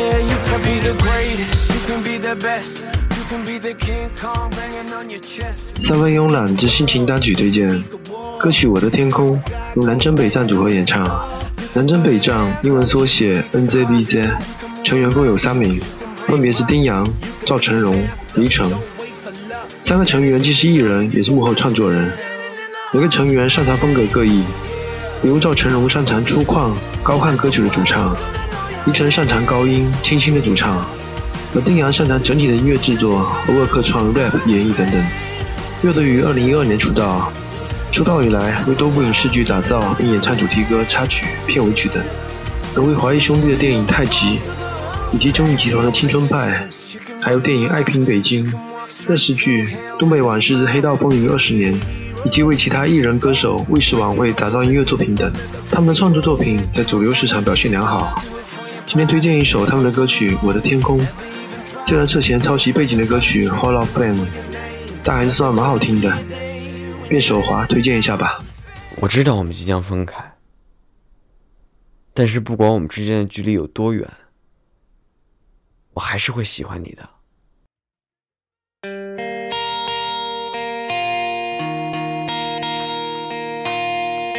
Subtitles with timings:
[0.00, 2.84] wanna be the greatest, you can be the best.
[3.10, 5.80] You can be the King Kong banging on your chest.
[5.80, 7.68] 三分慵懒之心情单曲推荐，
[8.38, 9.34] 歌曲《我的天空》
[9.74, 11.04] 由南征北战组合演唱。
[11.72, 14.28] 南征北战英文缩写 NZBZ，
[14.84, 15.80] 成员共有三名，
[16.26, 17.08] 分别是丁洋、
[17.44, 18.02] 赵成荣、
[18.34, 18.70] 黎晨。
[19.80, 22.10] 三个成员既是艺人，也是幕后创作人。
[22.92, 24.42] 每个成员擅长风格各异，
[25.22, 26.70] 比如赵成荣擅长粗犷
[27.02, 28.16] 高亢歌曲的主唱，
[28.86, 30.76] 黎晨擅长高音清新的主唱，
[31.56, 33.18] 而丁阳擅长整体的音乐制作，
[33.48, 35.04] 偶尔客串 rap 演绎等等。
[35.82, 37.32] 乐队于二零一二年出道，
[37.90, 42.00] 出道以来为多部影视剧打造并演唱主题歌、插曲、片尾曲等，
[42.72, 44.12] 更为华谊兄弟的电影《太极》，
[45.12, 46.68] 以及综艺集团的《青春派》，
[47.20, 48.46] 还有电影《爱拼北京》、
[49.04, 49.66] 电视剧
[49.98, 51.74] 《东北往事》《黑道风云二十年》，
[52.24, 55.28] 以及为其他艺人歌手卫视晚会打造音乐作品等。
[55.72, 58.22] 他们的创作作品在主流市场表现良好。
[58.86, 60.96] 今天推荐一首他们的歌曲《我的天空》，
[61.88, 64.14] 虽然涉嫌抄袭背景的歌曲《Hall of Fame》，
[65.02, 66.16] 但还是算蛮好听的。
[67.08, 68.40] 便手滑推荐一下吧。
[69.00, 70.36] 我知道我们即将分开，
[72.14, 74.08] 但是不管我们之间的距离有多远，
[75.92, 77.08] 我还是会喜欢你的。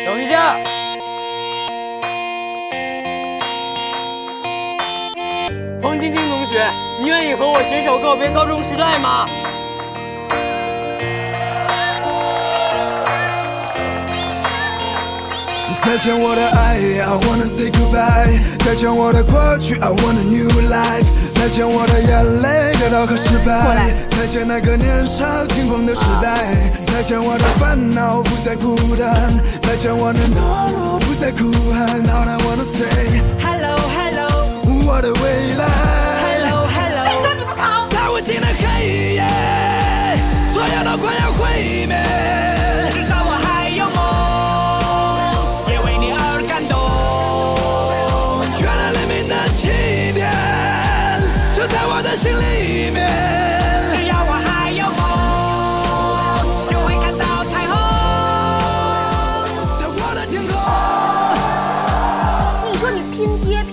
[0.06, 0.58] 等一下，
[7.00, 9.26] 你愿意和我携手告别高中时代吗？
[15.80, 18.42] 再见我的爱，I wanna say goodbye。
[18.66, 21.32] 再见我的过去，I want a new life。
[21.34, 23.94] 再见我的眼泪、跌倒和失败。
[24.10, 26.54] 再见那个年少轻狂的时代。
[26.88, 29.32] 再见我的烦恼，不再孤单。
[29.62, 31.88] 再见我的懦弱，不再哭喊。
[32.04, 32.28] All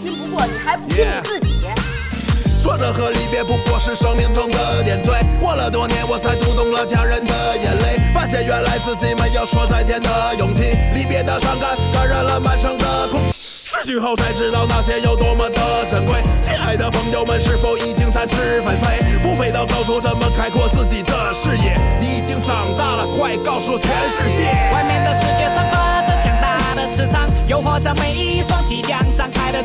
[0.04, 1.66] 拼不过，你还不拼你自己？
[2.62, 5.24] 挫折和离别不过是生命中的点缀。
[5.40, 10.76] 过了多年，我才读懂了家人的眼泪，发现原来自己没有说再见的勇气。
[10.92, 13.32] 离别的伤感感染了满城的空气。
[13.64, 16.20] 失去后才知道那些有多么的珍贵。
[16.42, 19.00] 亲爱的朋友们，是否已经展翅纷飞？
[19.22, 21.80] 不飞到高处，怎么开阔自己的视野？
[21.98, 24.52] 你已经长大了，快告诉全世界！
[24.70, 29.00] 外面的世界散发着强大的磁场，诱惑着每一双即将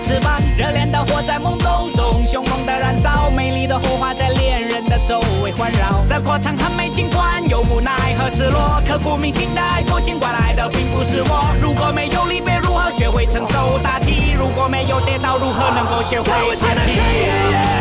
[0.01, 0.39] 翅膀。
[0.57, 6.03] 热恋的火在懵懂中凶猛的燃烧，美丽的火花在恋人的周围环绕。
[6.07, 11.55] 这过程很美，尽管有无奈和失落，刻骨铭心的爱过，尽管来的并不是我。
[11.61, 14.33] 如果没有离别，如何学会承受打击？
[14.38, 17.78] 如果没有跌倒，如何能够学会在无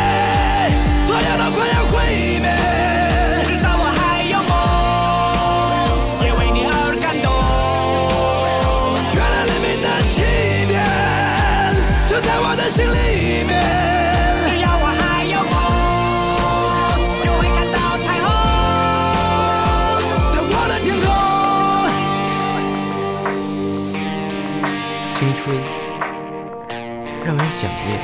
[27.28, 28.00] 让人想念，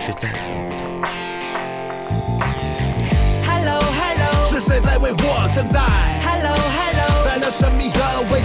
[0.00, 0.78] 却再也等不到。
[3.44, 5.80] Hello Hello 是谁在为我等待
[6.24, 8.00] ？Hello Hello 在那神秘的
[8.30, 8.40] 未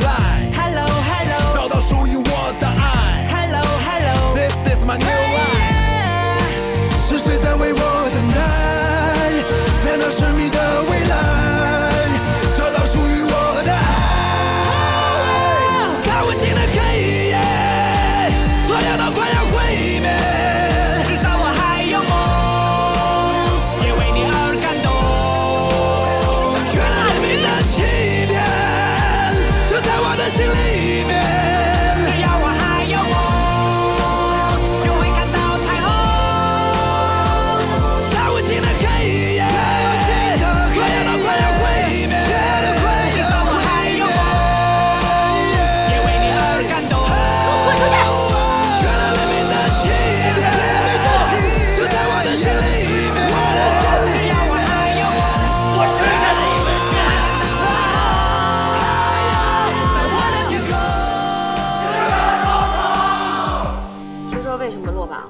[64.62, 65.28] 为什么落榜？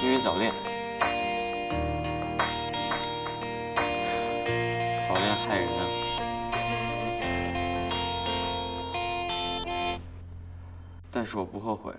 [0.00, 0.54] 因为早恋，
[5.02, 5.68] 早恋害人。
[11.10, 11.92] 但是我不后悔。